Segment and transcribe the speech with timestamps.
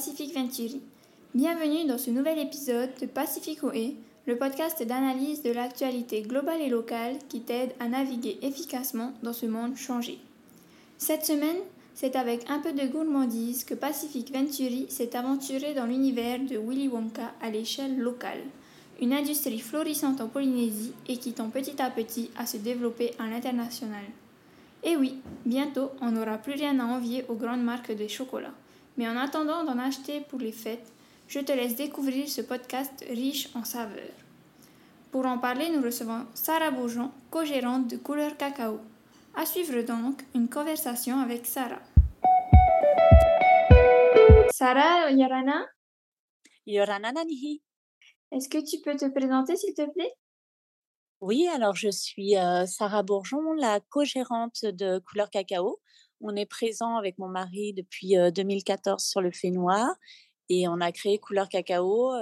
[0.00, 0.80] Pacific Venturi.
[1.34, 3.92] Bienvenue dans ce nouvel épisode de Pacific OE,
[4.26, 9.44] le podcast d'analyse de l'actualité globale et locale qui t'aide à naviguer efficacement dans ce
[9.44, 10.18] monde changé.
[10.96, 11.58] Cette semaine,
[11.92, 16.88] c'est avec un peu de gourmandise que Pacific Venturi s'est aventuré dans l'univers de Willy
[16.88, 18.40] Wonka à l'échelle locale,
[19.02, 23.28] une industrie florissante en Polynésie et qui tend petit à petit à se développer à
[23.28, 24.04] l'international.
[24.82, 28.54] Et oui, bientôt on n'aura plus rien à envier aux grandes marques de chocolat.
[29.00, 30.92] Mais en attendant d'en acheter pour les fêtes,
[31.26, 34.18] je te laisse découvrir ce podcast riche en saveurs.
[35.10, 38.78] Pour en parler, nous recevons Sarah Bourgeon, co-gérante de Couleur Cacao.
[39.34, 41.80] À suivre donc une conversation avec Sarah.
[44.52, 45.64] Sarah Yorana?
[46.66, 47.62] Yorana Nanihi.
[48.32, 50.12] Est-ce que tu peux te présenter s'il te plaît?
[51.22, 52.34] Oui, alors je suis
[52.66, 55.80] Sarah Bourgeon, la co-gérante de Couleur Cacao.
[56.20, 59.88] On est présent avec mon mari depuis 2014 sur le fait noir
[60.48, 62.12] et on a créé Couleur Cacao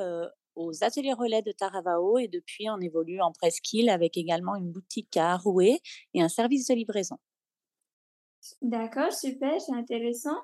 [0.54, 5.16] aux ateliers relais de Taravao et depuis on évolue en presqu'île avec également une boutique
[5.16, 5.80] à Aroué
[6.14, 7.16] et un service de livraison.
[8.62, 10.38] D'accord, super, c'est intéressant.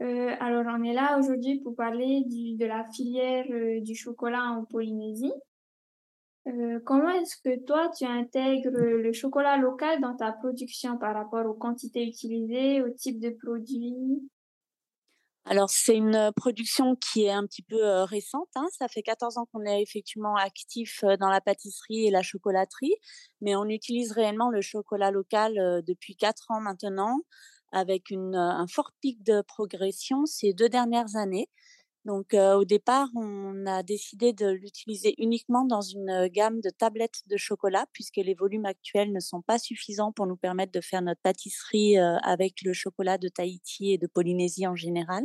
[0.00, 3.44] alors on est là aujourd'hui pour parler de la filière
[3.82, 5.32] du chocolat en Polynésie.
[6.84, 11.54] Comment est-ce que toi tu intègres le chocolat local dans ta production par rapport aux
[11.54, 14.28] quantités utilisées, au type de produits
[15.46, 18.48] alors, c'est une production qui est un petit peu récente.
[18.54, 18.66] Hein.
[18.78, 22.94] Ça fait 14 ans qu'on est effectivement actif dans la pâtisserie et la chocolaterie,
[23.42, 27.20] mais on utilise réellement le chocolat local depuis 4 ans maintenant,
[27.72, 31.50] avec un fort pic de progression ces deux dernières années.
[32.04, 37.36] Donc au départ, on a décidé de l'utiliser uniquement dans une gamme de tablettes de
[37.38, 41.22] chocolat puisque les volumes actuels ne sont pas suffisants pour nous permettre de faire notre
[41.22, 45.24] pâtisserie avec le chocolat de Tahiti et de Polynésie en général.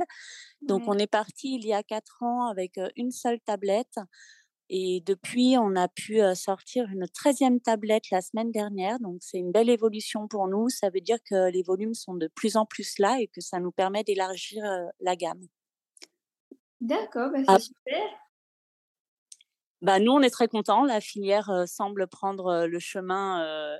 [0.62, 4.00] Donc on est parti il y a quatre ans avec une seule tablette
[4.70, 9.00] et depuis, on a pu sortir une 13e tablette la semaine dernière.
[9.00, 10.70] Donc, c'est une belle évolution pour nous.
[10.70, 13.60] Ça veut dire que les volumes sont de plus en plus là et que ça
[13.60, 14.64] nous permet d'élargir
[15.00, 15.42] la gamme.
[16.82, 18.02] D'accord, bah, c'est super.
[19.82, 20.84] Bah, nous, on est très contents.
[20.84, 23.78] La filière semble prendre le chemin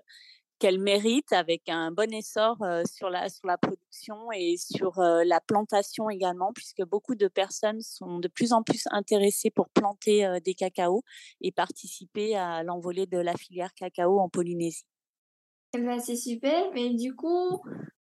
[0.60, 6.10] qu'elle mérite avec un bon essor sur, la, sur la production et sur la plantation
[6.10, 11.04] également, puisque beaucoup de personnes sont de plus en plus intéressées pour planter des cacaos
[11.42, 14.84] et participer à l'envolée de la filière cacao en Polynésie.
[15.74, 17.62] Eh ben, c'est super, mais du coup,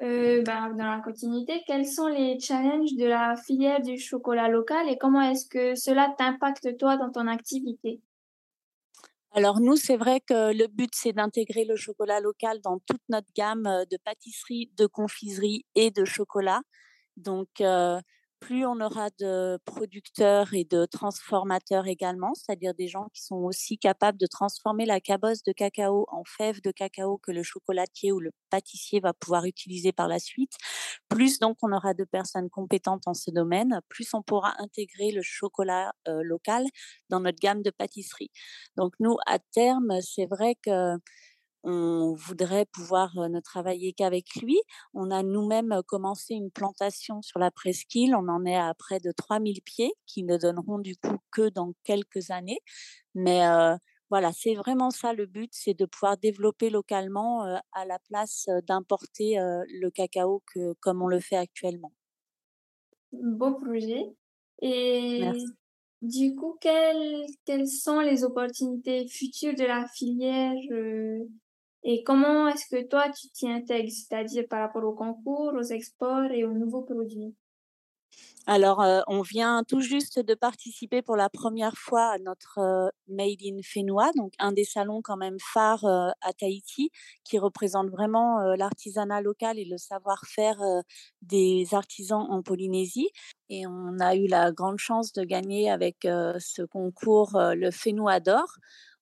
[0.04, 4.88] euh, ben, dans la continuité, quels sont les challenges de la filière du chocolat local
[4.90, 8.02] et comment est-ce que cela t'impacte toi dans ton activité?
[9.32, 13.28] Alors nous, c'est vrai que le but, c'est d'intégrer le chocolat local dans toute notre
[13.36, 16.62] gamme de pâtisserie, de confiserie et de chocolat.
[17.18, 18.00] Donc, euh,
[18.40, 23.78] plus on aura de producteurs et de transformateurs également, c'est-à-dire des gens qui sont aussi
[23.78, 28.20] capables de transformer la cabosse de cacao en fève de cacao que le chocolatier ou
[28.20, 30.54] le pâtissier va pouvoir utiliser par la suite,
[31.10, 35.22] plus donc on aura de personnes compétentes en ce domaine, plus on pourra intégrer le
[35.22, 36.66] chocolat local
[37.10, 38.32] dans notre gamme de pâtisserie.
[38.78, 40.96] Donc nous, à terme, c'est vrai que
[41.70, 44.58] on voudrait pouvoir ne travailler qu'avec lui.
[44.94, 48.16] On a nous-mêmes commencé une plantation sur la presqu'île.
[48.16, 51.74] On en est à près de 3000 pieds qui ne donneront du coup que dans
[51.84, 52.60] quelques années.
[53.16, 53.42] Mais
[54.10, 59.36] voilà, c'est vraiment ça le but, c'est de pouvoir développer localement à la place d'importer
[59.38, 61.92] le cacao que, comme on le fait actuellement.
[63.12, 64.06] Beau projet.
[64.62, 65.30] Et
[66.02, 70.54] du coup, quelles, quelles sont les opportunités futures de la filière
[71.88, 76.32] et comment est-ce que toi, tu t'y intègres, c'est-à-dire par rapport aux concours, aux exports
[76.32, 77.36] et aux nouveaux produits?
[78.50, 83.58] Alors, on vient tout juste de participer pour la première fois à notre Made in
[83.62, 86.90] Fénois, donc un des salons quand même phares à Tahiti,
[87.26, 90.58] qui représente vraiment l'artisanat local et le savoir-faire
[91.22, 93.10] des artisans en Polynésie.
[93.50, 98.48] Et on a eu la grande chance de gagner avec ce concours le Fénois d'or.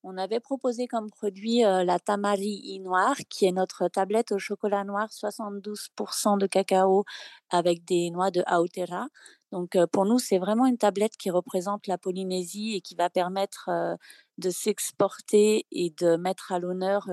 [0.08, 5.08] On avait proposé comme produit la Tamari noire, qui est notre tablette au chocolat noir,
[5.10, 7.04] 72% de cacao
[7.50, 9.08] avec des noix de Aotera.
[9.52, 13.70] Donc pour nous, c'est vraiment une tablette qui représente la Polynésie et qui va permettre
[14.38, 17.08] de s'exporter et de mettre à l'honneur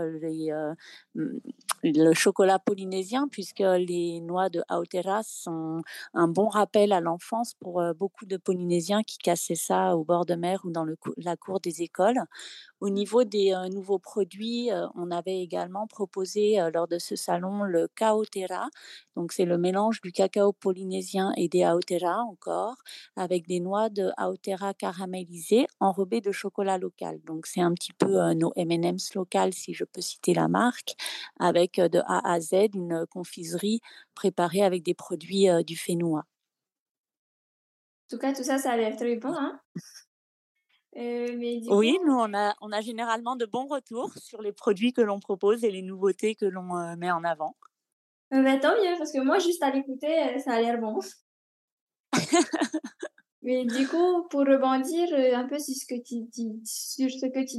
[1.15, 5.81] le chocolat polynésien, puisque les noix de Aotera sont
[6.13, 10.35] un bon rappel à l'enfance pour beaucoup de Polynésiens qui cassaient ça au bord de
[10.35, 10.85] mer ou dans
[11.17, 12.19] la cour des écoles.
[12.81, 18.67] Au niveau des nouveaux produits, on avait également proposé lors de ce salon le Kaotera.
[19.15, 22.77] Donc c'est le mélange du cacao polynésien et des Aotera encore,
[23.15, 27.21] avec des noix de Aotera caramélisées enrobées de chocolat local.
[27.23, 30.95] Donc c'est un petit peu nos M&M's locales, si je peux citer la marque,
[31.39, 33.81] avec de A à Z une confiserie
[34.15, 36.25] préparée avec des produits du Fénois.
[38.13, 39.33] En tout cas, tout ça, ça a l'air très bon.
[39.33, 39.59] Hein
[40.97, 45.01] euh, oui, nous, on a, on a généralement de bons retours sur les produits que
[45.01, 47.55] l'on propose et les nouveautés que l'on euh, met en avant.
[48.33, 50.99] Euh, bah, tant mieux, parce que moi, juste à l'écouter, ça a l'air bon.
[53.41, 56.21] Mais du coup, pour rebondir un peu sur ce que tu,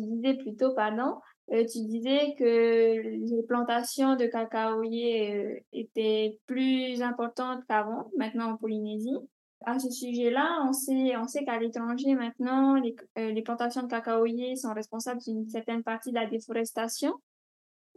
[0.01, 1.17] disais plus tôt, pardon,
[1.51, 9.19] tu disais que les plantations de cacaoyer étaient plus importantes qu'avant, maintenant en Polynésie.
[9.67, 13.89] À ce sujet-là, on sait, on sait qu'à l'étranger, maintenant, les, euh, les, plantations de
[13.89, 17.15] cacaoyers sont responsables d'une certaine partie de la déforestation,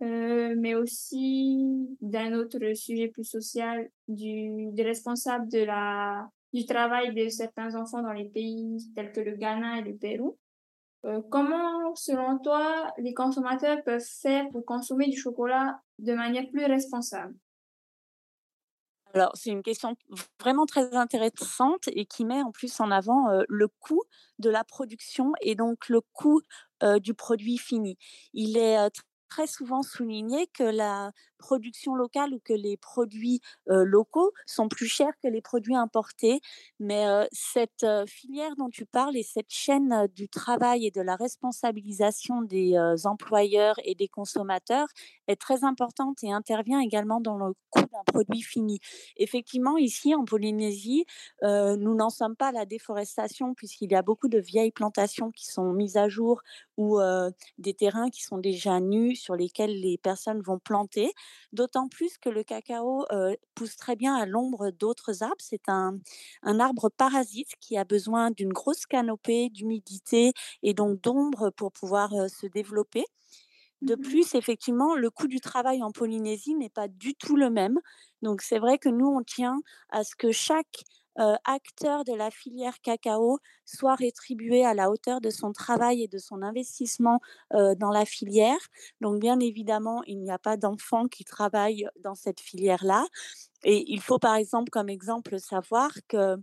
[0.01, 1.57] euh, mais aussi
[2.00, 8.02] d'un autre sujet plus social, du, des responsables de la, du travail de certains enfants
[8.02, 10.38] dans les pays tels que le Ghana et le Pérou.
[11.06, 16.66] Euh, comment, selon toi, les consommateurs peuvent faire pour consommer du chocolat de manière plus
[16.66, 17.36] responsable?
[19.14, 19.96] Alors, c'est une question
[20.40, 24.04] vraiment très intéressante et qui met en plus en avant le coût
[24.38, 26.42] de la production et donc le coût
[27.00, 27.98] du produit fini.
[28.34, 28.78] Il est
[29.30, 35.13] très souvent souligné que la production locale ou que les produits locaux sont plus chers
[35.24, 36.42] que les produits importés.
[36.80, 42.42] Mais cette filière dont tu parles et cette chaîne du travail et de la responsabilisation
[42.42, 42.75] des
[43.06, 44.88] employeurs et des consommateurs
[45.28, 48.80] est très importante et intervient également dans le coût d'un produit fini.
[49.18, 51.06] Effectivement, ici en Polynésie,
[51.44, 55.45] nous n'en sommes pas à la déforestation puisqu'il y a beaucoup de vieilles plantations qui
[55.45, 56.42] sont mises à jour
[56.78, 57.00] ou
[57.57, 61.12] des terrains qui sont déjà nus sur lesquels les personnes vont planter.
[61.54, 63.06] D'autant plus que le cacao
[63.56, 65.36] pousse très bien à l'ombre d'autres arbres.
[65.40, 65.98] C'est un,
[66.44, 70.34] un arbre parasite qui a besoin d'une grosse canopée, d'humidité
[70.64, 73.06] et donc d'ombre pour pouvoir se développer.
[73.82, 77.50] De mmh plus, effectivement, le coût du travail en Polynésie n'est pas du tout le
[77.50, 77.80] même.
[78.22, 80.84] Donc, c'est vrai que nous, on tient à ce que chaque
[81.46, 86.18] acteur de la filière cacao soit rétribué à la hauteur de son travail et de
[86.18, 87.19] son investissement
[87.54, 88.60] euh, dans la filière.
[89.02, 93.06] Donc bien évidemment, il n'y a pas d'enfants qui travaillent dans cette filière-là.
[93.64, 96.38] Et il faut par exemple comme exemple savoir que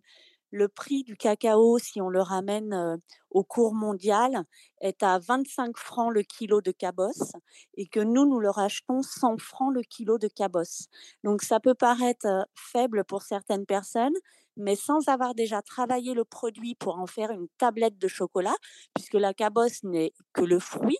[0.51, 3.01] le prix du cacao, si on le ramène
[3.31, 4.45] au cours mondial,
[4.81, 7.33] est à 25 francs le kilo de cabosse
[7.77, 10.87] et que nous, nous le rachetons 100 francs le kilo de cabosse.
[11.25, 14.15] Donc ça peut paraître faible pour certaines personnes,
[14.57, 18.55] mais sans avoir déjà travaillé le produit pour en faire une tablette de chocolat,
[18.95, 20.99] puisque la cabosse n'est que le fruit,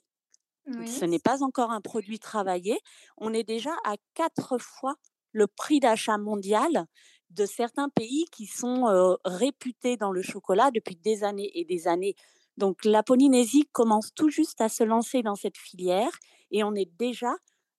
[0.87, 2.79] ce n'est pas encore un produit travaillé,
[3.19, 4.95] on est déjà à quatre fois
[5.33, 6.87] le prix d'achat mondial
[7.31, 12.15] de certains pays qui sont réputés dans le chocolat depuis des années et des années.
[12.57, 16.13] Donc la Polynésie commence tout juste à se lancer dans cette filière
[16.51, 17.35] et on est déjà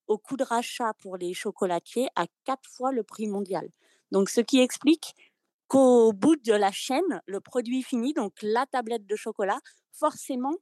[0.07, 3.69] au coût de rachat pour les chocolatiers à quatre fois le prix mondial.
[4.11, 5.15] Donc ce qui explique
[5.67, 9.59] qu'au bout de la chaîne, le produit fini, donc la tablette de chocolat,
[9.93, 10.55] forcément,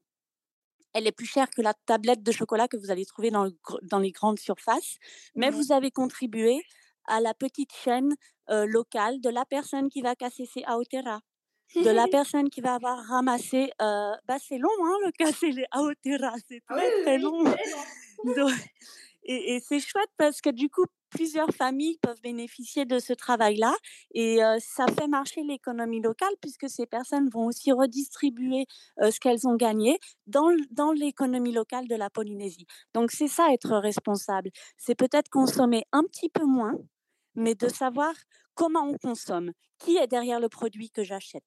[0.93, 3.49] elle est plus chère que la tablette de chocolat que vous allez trouver dans,
[3.83, 4.97] dans les grandes surfaces,
[5.35, 6.61] mais vous avez contribué
[7.07, 8.13] à la petite chaîne
[8.47, 11.21] locale de la personne qui va casser ses aotera,
[11.75, 13.71] de la personne qui va avoir ramassé.
[13.79, 17.43] bah c'est long, hein, le casser les aotera, c'est ah très très long.
[19.23, 23.73] et, et c'est chouette parce que du coup, plusieurs familles peuvent bénéficier de ce travail-là
[24.13, 28.65] et ça fait marcher l'économie locale puisque ces personnes vont aussi redistribuer
[28.99, 32.65] ce qu'elles ont gagné dans, dans l'économie locale de la Polynésie.
[32.93, 34.49] Donc c'est ça être responsable.
[34.77, 36.77] C'est peut-être consommer un petit peu moins,
[37.35, 38.13] mais de savoir
[38.55, 41.43] comment on consomme, qui est derrière le produit que j'achète.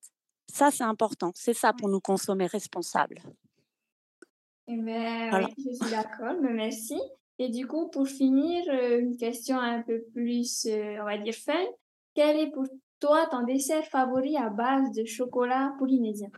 [0.53, 1.33] Ça, c'est important.
[1.35, 3.21] C'est ça pour nous consommer responsables.
[4.69, 7.01] Eh bien, oui, je suis d'accord, mais merci.
[7.39, 11.35] Et du coup, pour finir, euh, une question un peu plus, euh, on va dire,
[11.35, 11.65] fun.
[12.15, 12.65] Quel est pour
[13.01, 16.31] toi ton dessert favori à base de chocolat polynésien?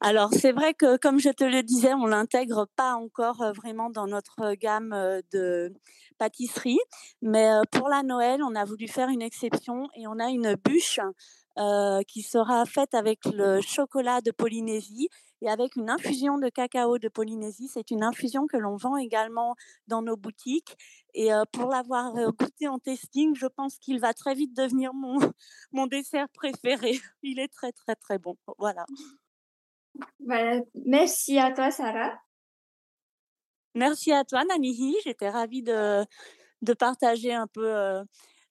[0.00, 4.06] Alors c'est vrai que comme je te le disais, on l'intègre pas encore vraiment dans
[4.06, 4.94] notre gamme
[5.32, 5.74] de
[6.18, 6.78] pâtisserie,
[7.20, 11.00] mais pour la Noël, on a voulu faire une exception et on a une bûche
[12.06, 15.08] qui sera faite avec le chocolat de Polynésie
[15.42, 17.68] et avec une infusion de cacao de Polynésie.
[17.68, 19.56] C'est une infusion que l'on vend également
[19.88, 20.76] dans nos boutiques.
[21.14, 25.18] Et pour l'avoir goûté en testing, je pense qu'il va très vite devenir mon,
[25.72, 27.00] mon dessert préféré.
[27.22, 28.36] Il est très, très, très bon.
[28.58, 28.86] Voilà.
[30.24, 30.60] Voilà.
[30.86, 32.18] Merci à toi, Sarah.
[33.74, 34.96] Merci à toi, Nanihi.
[35.04, 36.04] J'étais ravie de,
[36.62, 38.02] de partager un peu euh,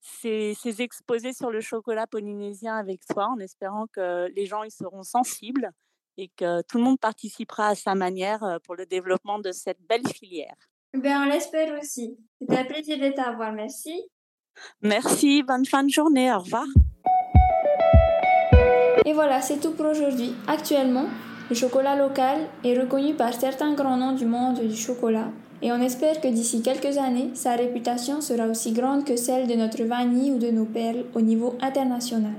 [0.02, 4.72] ces, ces, exposés sur le chocolat polynésien avec toi, en espérant que les gens y
[4.72, 5.72] seront sensibles
[6.18, 9.82] et que tout le monde participera à sa manière euh, pour le développement de cette
[9.88, 10.56] belle filière.
[10.94, 12.18] Ben, on l'espère aussi.
[12.40, 13.52] C'était un plaisir de t'avoir.
[13.52, 14.10] Merci.
[14.82, 15.44] Merci.
[15.44, 16.34] Bonne fin de journée.
[16.34, 16.66] Au revoir.
[19.06, 20.34] Et voilà, c'est tout pour aujourd'hui.
[20.48, 21.08] Actuellement,
[21.50, 25.30] le chocolat local est reconnu par certains grands noms du monde du chocolat
[25.62, 29.56] et on espère que d'ici quelques années, sa réputation sera aussi grande que celle de
[29.56, 32.36] notre vanille ou de nos perles au niveau international.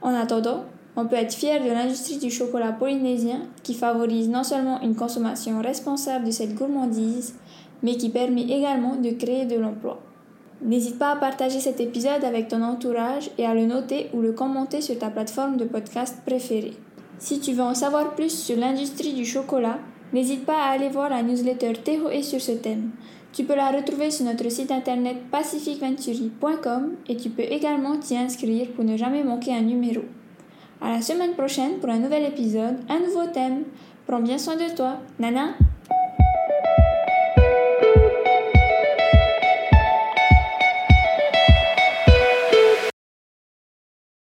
[0.00, 0.64] En attendant,
[0.96, 5.60] on peut être fier de l'industrie du chocolat polynésien qui favorise non seulement une consommation
[5.60, 7.34] responsable de cette gourmandise,
[7.82, 10.00] mais qui permet également de créer de l'emploi.
[10.62, 14.32] N'hésite pas à partager cet épisode avec ton entourage et à le noter ou le
[14.32, 16.74] commenter sur ta plateforme de podcast préférée.
[17.22, 19.78] Si tu veux en savoir plus sur l'industrie du chocolat,
[20.12, 22.90] n'hésite pas à aller voir la newsletter Tehoe sur ce thème.
[23.32, 28.72] Tu peux la retrouver sur notre site internet pacificventuri.com et tu peux également t'y inscrire
[28.72, 30.02] pour ne jamais manquer un numéro.
[30.80, 33.66] À la semaine prochaine pour un nouvel épisode, un nouveau thème.
[34.08, 34.96] Prends bien soin de toi.
[35.20, 35.54] Nana